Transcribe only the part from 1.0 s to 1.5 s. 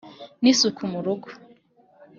rugo.